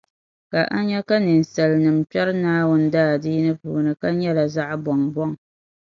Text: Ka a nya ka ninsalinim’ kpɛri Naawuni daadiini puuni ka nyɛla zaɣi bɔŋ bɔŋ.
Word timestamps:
Ka 0.51 0.61
a 0.67 0.77
nya 0.87 0.99
ka 1.07 1.15
ninsalinim’ 1.23 1.97
kpɛri 2.09 2.33
Naawuni 2.43 2.87
daadiini 2.93 3.51
puuni 3.59 3.91
ka 4.01 4.07
nyɛla 4.19 4.43
zaɣi 4.55 4.75
bɔŋ 4.85 4.99
bɔŋ. 5.13 5.31